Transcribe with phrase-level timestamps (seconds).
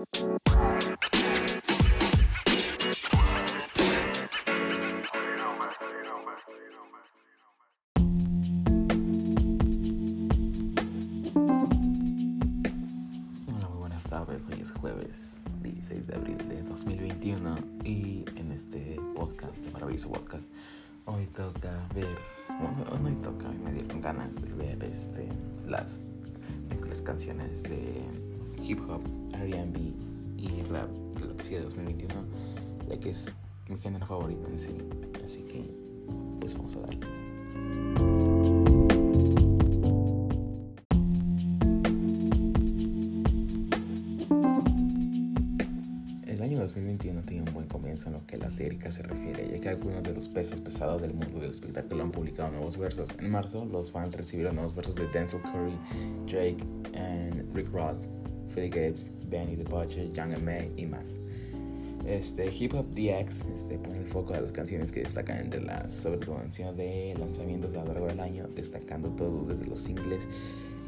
[0.00, 0.38] Hola,
[13.68, 14.46] muy buenas tardes.
[14.46, 20.50] Hoy es jueves 16 de abril de 2021 y en este podcast, este maravilloso podcast,
[21.04, 22.16] hoy toca ver,
[22.48, 25.28] bueno, hoy toca, hoy me dieron ganas de ver este,
[25.66, 26.00] las
[26.70, 28.02] mejores canciones de
[28.62, 29.02] hip hop,
[29.34, 29.92] R&B
[30.38, 32.14] y rap de lo que sigue de 2021,
[32.88, 33.34] ya que es
[33.68, 34.76] mi género favorito en sí.
[35.24, 35.64] Así que,
[36.40, 37.06] pues vamos a darle.
[46.26, 49.60] El año 2021 tiene un buen comienzo en lo que las líricas se refiere, ya
[49.60, 53.10] que algunos de los pesos pesados del mundo del espectáculo han publicado nuevos versos.
[53.18, 55.78] En marzo, los fans recibieron nuevos versos de Denzel Curry,
[56.26, 56.64] Drake,
[56.96, 58.08] and Rick Ross,
[58.54, 60.68] Philly Gibbs, Benny the Butcher, Young M.A.
[60.76, 61.20] y más.
[62.06, 65.88] Este, Hip Hop DX este, pone el foco de las canciones que destacan entre la
[65.90, 70.26] sobredominación de lanzamientos a lo largo del año, destacando todo desde los singles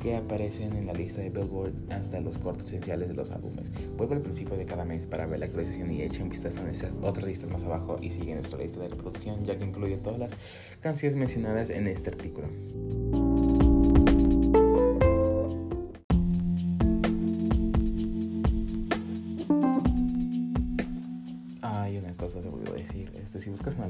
[0.00, 3.70] que aparecen en la lista de Billboard hasta los cortes esenciales de los álbumes.
[3.96, 6.68] Vuelve al principio de cada mes para ver la actualización y echa un vistazo en
[6.68, 10.18] esas otras listas más abajo y sigue nuestra lista de reproducción ya que incluye todas
[10.18, 10.36] las
[10.80, 12.48] canciones mencionadas en este artículo.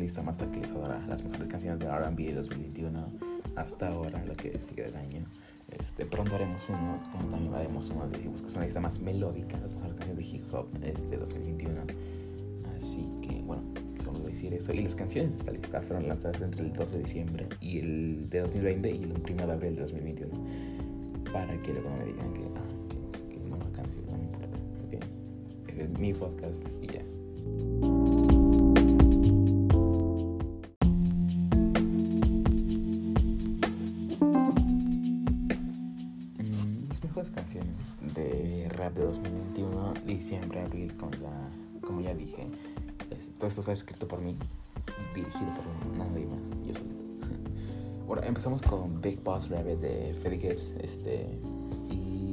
[0.01, 3.07] Lista más tranquilizadora, las mejores canciones de R&B de 2021
[3.57, 5.25] hasta ahora, lo que sigue del año,
[5.79, 9.57] este, pronto haremos uno, como también haremos uno de si buscas una lista más melódica,
[9.59, 11.83] las mejores canciones de hip hop este 2021.
[12.75, 13.63] Así que, bueno,
[14.03, 14.73] solo decir eso.
[14.73, 18.31] Y las canciones de esta lista fueron lanzadas entre el 12 de diciembre y el
[18.31, 20.33] de 2020 y el 1 de abril de 2021.
[21.33, 24.17] Para que luego no me digan que, ah, que no sé qué nueva canción, no
[24.17, 24.59] me importa.
[24.87, 24.95] Ok,
[25.69, 27.00] es mi podcast y ya.
[37.21, 41.51] Mejores canciones de rap de 2021, diciembre, abril, como ya,
[41.87, 42.47] como ya dije.
[43.11, 44.39] Es- todo esto está escrito por mí,
[45.15, 47.05] dirigido por nadie más, yo solito.
[48.07, 51.27] Bueno, empezamos con Big Boss Rabbit de Freddie Gibbs, este,
[51.91, 52.33] y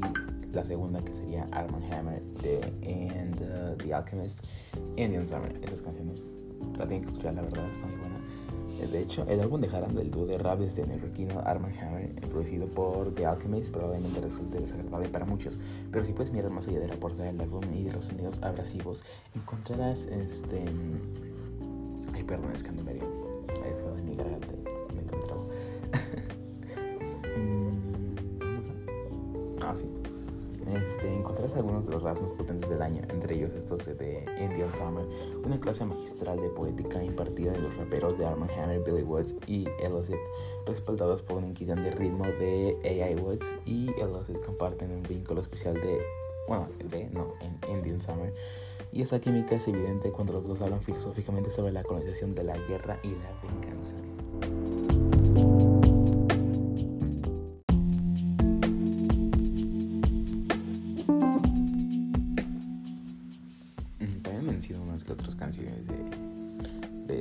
[0.54, 2.62] la segunda que sería Arm Hammer de
[3.20, 4.40] And uh, The Alchemist,
[4.96, 5.54] Indian Summer.
[5.66, 6.26] Esas canciones
[6.78, 8.18] la tienen que escuchar, la verdad, está muy buena.
[8.80, 12.16] Eh, De hecho, el álbum de Haram del dúo de rap este neoyorquino Armand Hammer,
[12.30, 15.58] producido por The Alchemist, probablemente resulte desagradable para muchos.
[15.92, 18.42] Pero si puedes mirar más allá de la portada del álbum y de los sonidos
[18.44, 19.04] abrasivos,
[19.36, 20.64] encontrarás este.
[22.14, 23.27] Ay, perdón, es que ando medio.
[30.88, 34.74] Este, encontrarás algunos de los raps más potentes del año, entre ellos estos de Indian
[34.74, 35.06] Summer,
[35.44, 39.68] una clase magistral de poética impartida de los raperos de Armand Hammer, Billy Woods y
[39.82, 40.16] Elocid,
[40.66, 46.00] respaldados por un inquietante ritmo de AI Woods y Elocid comparten un vínculo especial de,
[46.48, 48.34] bueno, de, no, en Indian Summer.
[48.94, 52.58] Y esa química es evidente cuando los dos hablan filosóficamente sobre la colonización de la
[52.60, 53.98] guerra y la venganza.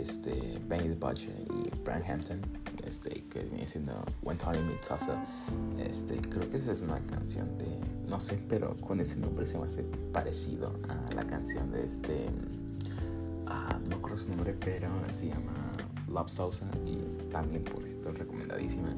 [0.00, 2.40] Este Benny the Butcher y Brian Hampton,
[2.86, 3.92] este, que viene siendo
[4.22, 5.24] When Tony Meets Salsa.
[5.78, 7.66] Este, creo que esa es una canción de,
[8.08, 12.26] no sé, pero con ese nombre se me hace parecido a la canción de este,
[13.46, 15.72] ah, no recuerdo su nombre, pero se llama
[16.08, 16.98] Love Salsa y
[17.30, 18.88] también, por cierto, recomendadísima.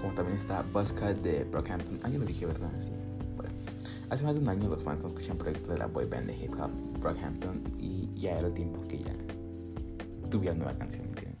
[0.00, 1.98] Como también está Buzzcut de Brockhampton.
[2.02, 2.70] Ah, yo lo dije, ¿verdad?
[2.78, 2.90] Sí.
[3.36, 3.52] Bueno.
[4.10, 6.36] Hace más de un año los fans no escuchan proyectos de la boy band de
[6.36, 6.70] hip hop
[7.00, 9.14] Brockhampton y ya era el tiempo que ya
[10.34, 11.38] tuviera nueva canción, ¿me entienden?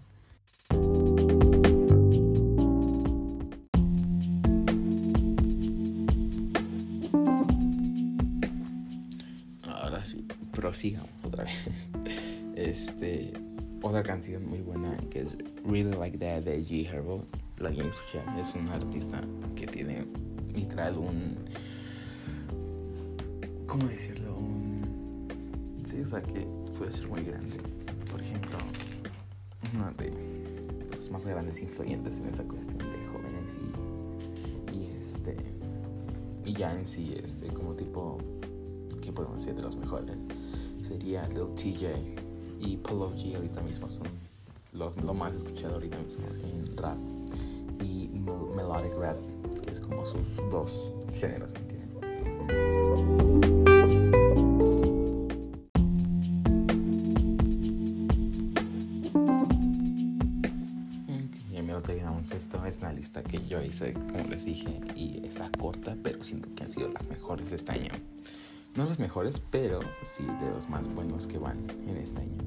[9.64, 11.66] Ahora sí, prosigamos otra vez.
[12.54, 13.32] Este,
[13.82, 15.36] otra canción muy buena que es
[15.66, 17.26] Really Like That de G Herbo.
[17.58, 18.38] La quieren escuchar.
[18.38, 19.20] Es un artista
[19.56, 20.06] que tiene
[20.54, 21.36] literal un.
[23.66, 24.36] ¿Cómo decirlo?
[24.36, 25.82] Un.
[25.84, 26.46] Sí, o sea que
[26.78, 27.73] puede ser muy grande.
[28.14, 28.58] Por ejemplo,
[29.74, 33.58] uno de los más grandes influyentes en esa cuestión de jóvenes
[34.70, 34.86] y.
[34.96, 35.36] Este.
[36.44, 38.18] Y ya en sí, este, como tipo.
[39.02, 40.16] ¿Qué podemos decir de los mejores?
[40.82, 41.90] Sería Lil TJ
[42.60, 44.06] y Polo G ahorita mismo son
[44.74, 46.96] lo, lo más escuchado ahorita mismo en rap
[47.82, 49.16] y mel- melodic rap,
[49.64, 51.52] que es como sus dos géneros,
[62.94, 66.88] lista que yo hice, como les dije, y está corta, pero siento que han sido
[66.90, 67.92] las mejores de este año.
[68.74, 72.38] No las mejores, pero sí de los más buenos que van en este año.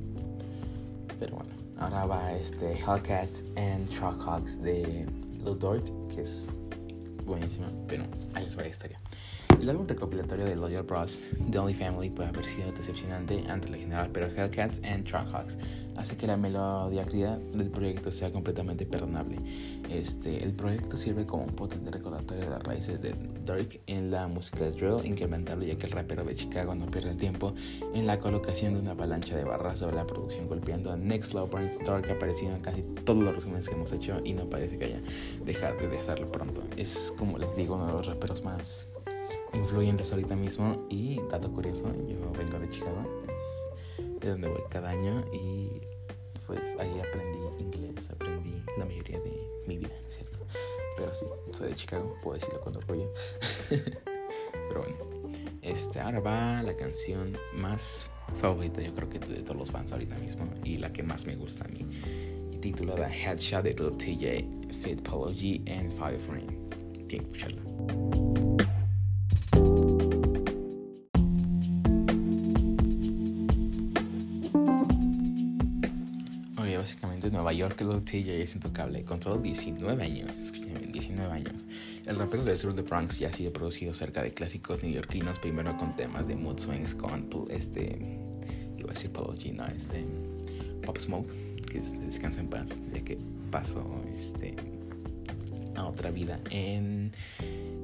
[1.19, 5.05] Pero bueno, ahora va este Hellcats and Trackhawks de
[5.43, 6.47] Lou Dort, que es
[7.25, 8.03] buenísima, pero
[8.33, 8.99] ahí es la historia.
[9.59, 13.77] El álbum recopilatorio de Loyal Bros, The Only Family, puede haber sido decepcionante ante la
[13.77, 15.57] general, pero Hellcats and Trackhawks
[15.95, 19.39] hace que la melodiacridad del proyecto sea completamente perdonable.
[19.89, 23.15] Este, el proyecto sirve como un potente recordatorio de las raíces de
[23.45, 27.09] Dirk en la música de drill, incrementable ya que el rapero de Chicago no pierde
[27.09, 27.55] el tiempo
[27.95, 31.49] en la colocación de una avalancha de barras sobre la producción, golpeando a Next Low
[31.65, 34.77] Star que ha aparecido en casi todos los resúmenes que hemos hecho y no parece
[34.77, 35.01] que haya
[35.43, 36.61] dejado de hacerlo pronto.
[36.77, 38.87] Es como les digo, uno de los raperos más
[39.53, 40.85] influyentes ahorita mismo.
[40.89, 45.81] Y dato curioso, yo vengo de Chicago, es de donde voy cada año y
[46.45, 49.31] pues ahí aprendí inglés, aprendí la mayoría de
[49.67, 50.39] mi vida, ¿cierto?
[50.95, 53.11] Pero sí, soy de Chicago, puedo decirlo con orgullo.
[53.69, 54.97] Pero bueno,
[55.61, 58.09] este, ahora va la canción más
[58.39, 61.35] favorita, yo creo que de todos los fans ahorita mismo y la que más me
[61.35, 61.85] gusta a mí.
[62.61, 66.47] Titulada Headshot de TJ, Fit Polo G and Fire Frame.
[67.07, 68.26] Tienen que escucharla.
[77.47, 80.37] Nueva York, Lil TJ es intocable, con solo 19 años.
[80.37, 81.65] Escúchame, 19 años.
[82.05, 85.77] El rapero del sur de Bronx ya ha sido producido cerca de clásicos neoyorquinos, primero
[85.77, 88.19] con temas de mood swings con este.
[88.77, 90.03] Iba a decir Polo G, no, este.
[90.85, 91.29] Pop Smoke,
[91.71, 93.17] que es Descansa en paz, ya que
[93.49, 94.53] pasó este,
[95.77, 97.13] a otra vida en,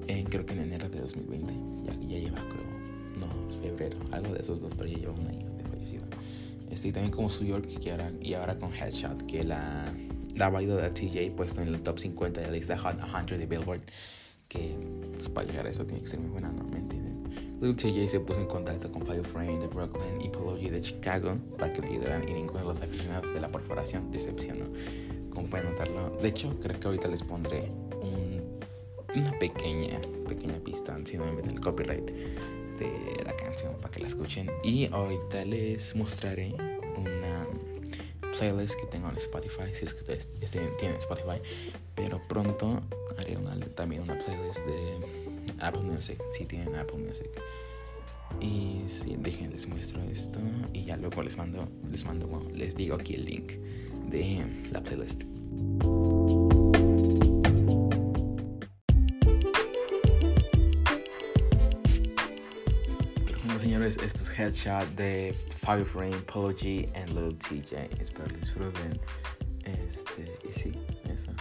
[0.07, 1.53] en creo que en enero de 2020.
[1.85, 5.52] Ya, ya lleva, creo, no, febrero, algo de esos dos, pero ya lleva un año.
[6.73, 9.93] Este, y también como New York que ahora, y ahora con Headshot, que la,
[10.35, 12.97] la valido de TJ puesto en el top 50 de la lista Hot
[13.27, 13.81] 100 de Billboard.
[14.47, 14.75] Que
[15.11, 16.63] pues, para llegar a eso tiene que ser muy buena, ¿no?
[16.63, 16.81] ¿Me
[17.61, 21.71] Lil TJ se puso en contacto con Frame de Brooklyn y Pology de Chicago para
[21.71, 24.65] que le ayudaran y ninguno de los aficionados de la perforación decepcionó.
[25.29, 27.69] Como pueden notarlo, de hecho, creo que ahorita les pondré
[29.15, 32.11] una pequeña, pequeña pista, si no me meten el copyright
[32.79, 34.49] de la canción para que la escuchen.
[34.63, 36.53] Y ahorita les mostraré
[36.97, 37.47] una
[38.37, 40.27] playlist que tengo en Spotify, si es que ustedes
[40.77, 41.41] tienen Spotify.
[41.95, 42.81] Pero pronto
[43.17, 47.29] haré una, también una playlist de Apple Music, si tienen Apple Music.
[48.39, 50.39] Y si dejen, les muestro esto
[50.73, 53.53] y ya luego les mando, les mando, les digo aquí el link
[54.09, 55.23] de la playlist.
[63.85, 65.35] Esto es Headshot de
[65.65, 67.89] Fireframe, Polo G and Little TJ.
[67.99, 68.99] Espero que disfruten.
[69.65, 70.71] Este, y sí,
[71.09, 71.31] eso.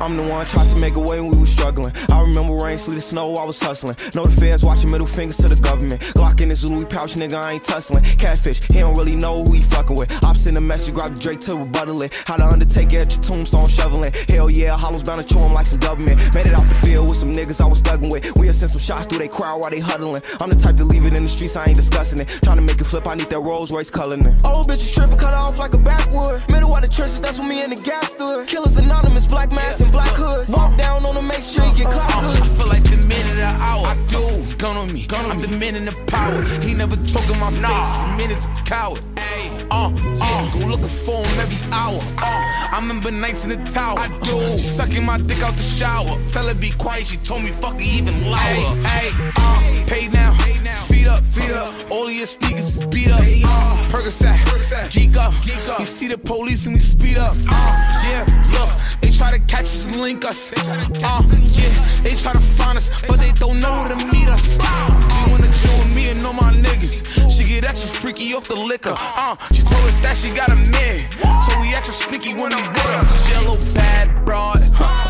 [0.00, 1.92] I'm the one tried to make a way when we was struggling.
[2.10, 3.96] I remember rain, sleet, and snow, I was hustling.
[4.14, 6.00] Know the feds watching middle fingers to the government.
[6.14, 8.04] Glock in his Louis pouch, nigga, I ain't tussling.
[8.04, 10.12] Catfish, he don't really know who he fucking with.
[10.24, 12.22] I'm sending a message, grab the Drake to rebuttal it.
[12.26, 14.12] How the Undertaker at your tombstone shoveling.
[14.28, 16.18] Hell yeah, hollows bound to chew him like some government.
[16.34, 18.36] Made it out the field with some niggas I was thugging with.
[18.36, 20.22] We have sent some shots through they crowd while they huddling.
[20.40, 22.28] I'm the type to leave it in the streets, I ain't discussing it.
[22.42, 24.26] Trying to make it flip, I need that Rolls Royce coloring.
[24.44, 26.42] Old bitches tripping, cut off like a backwood.
[26.50, 28.46] Middle of the trenches, that's when me and the gas stood.
[28.46, 30.48] Killers anonymous, black mask and black hood.
[30.48, 33.30] Walk down on them, make sure you get clocked uh, I feel like the minute
[33.30, 33.86] of the hour.
[33.86, 34.22] I do.
[34.42, 35.06] It's gun on me.
[35.06, 35.46] Gun on I'm me.
[35.46, 36.42] the man in the power.
[36.62, 37.68] He never choke in my nah.
[37.68, 37.90] face.
[37.96, 39.00] The minute's a coward.
[39.16, 40.60] Ay, uh, uh.
[40.60, 42.00] Go looking for him every hour.
[42.18, 43.98] Uh, I remember nights in the tower.
[43.98, 44.58] I do.
[44.58, 46.18] Sucking my dick out the shower.
[46.28, 47.06] Tell her be quiet.
[47.06, 48.70] She told me fuck her even louder.
[48.84, 50.36] Ay, uh, Pay now.
[50.38, 50.95] pay now.
[51.06, 51.92] Feet up, feet up.
[51.92, 53.20] All of your sneakers speed up.
[53.20, 55.32] Uh, Percocet, geek up.
[55.78, 57.36] We see the police and we speed up.
[57.48, 60.52] Uh, yeah, look, they try to catch us and link us.
[60.52, 61.22] Uh,
[61.54, 61.70] yeah,
[62.02, 64.54] they try to find us, but they don't know where to meet us.
[64.54, 67.06] She wanna chill with me and know my niggas.
[67.30, 68.96] She get extra freaky off the liquor.
[68.98, 70.98] Uh, she told us that she got a man,
[71.46, 73.44] so we extra sneaky when I'm with her.
[73.44, 74.58] Little bad broad.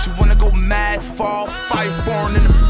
[0.04, 2.65] She wanna go mad, fall, fight foreign in the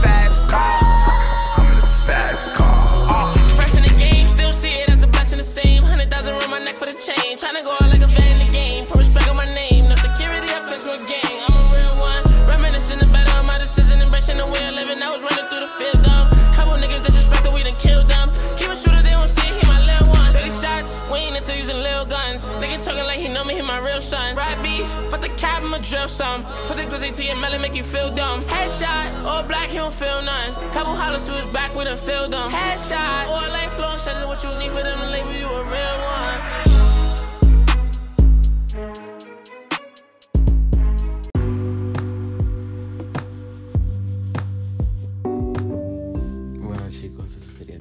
[26.96, 28.42] Put the glizzy to your melon, make you feel dumb.
[28.44, 30.54] Headshot, all black, he don't feel none.
[30.72, 32.50] Couple hollers to his back, we done feel them.
[32.50, 35.98] Headshot, all light flow, shut what you need for them to label you a real
[36.06, 36.56] one.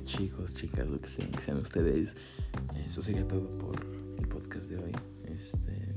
[0.05, 2.15] chicos, chicas, lo que sean ustedes.
[2.85, 3.75] Eso sería todo por
[4.19, 4.91] el podcast de hoy.
[5.25, 5.94] Este,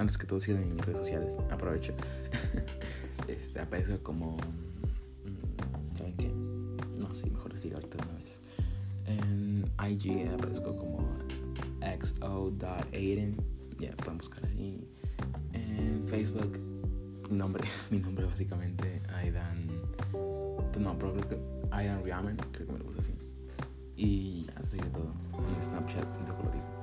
[0.00, 1.36] antes que todo, sigan en mis redes sociales.
[1.50, 1.92] Aprovecho.
[3.28, 4.36] este, aparezco como.
[4.36, 6.32] Mm, ¿Saben qué?
[6.98, 8.40] No, sí, mejor les digo ahorita una vez.
[9.06, 11.06] En IG aparezco como
[12.02, 13.36] xo.aiden.
[13.78, 14.88] Ya, pueden buscar ahí.
[15.52, 16.58] En Facebook,
[17.30, 19.66] nombre, mi nombre básicamente, Aidan.
[20.78, 21.38] No, creo que
[21.70, 23.12] Aidan Riaman, creo que me lo puse así.
[23.96, 25.12] Y así sería todo.
[25.56, 26.64] En Snapchat, un colorido.
[26.64, 26.79] Ah,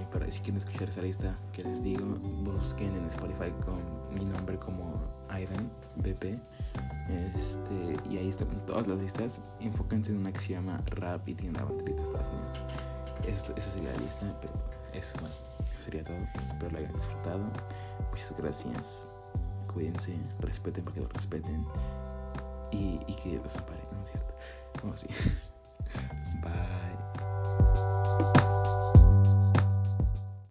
[0.00, 3.78] y para si quieren escuchar esa lista que les digo, busquen en Spotify con
[4.14, 6.40] mi nombre como Aidan BP.
[7.08, 9.40] Este, y ahí están todas las listas.
[9.60, 13.52] Enfóquense en una que se llama Rap y tiene una banderita de Estados Unidos.
[13.56, 14.54] esa sería la lista, pero
[14.94, 15.34] eso, bueno,
[15.78, 16.16] sería todo.
[16.42, 17.44] Espero lo hayan disfrutado.
[18.10, 19.08] Muchas gracias.
[19.72, 21.66] Cuídense, respeten porque lo respeten.
[22.72, 24.34] Y, que los ampare, ¿no es cierto?
[24.80, 25.06] Como así.